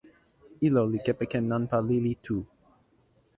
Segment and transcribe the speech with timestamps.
[0.67, 2.37] ilo li kepeken nanpa lili tu.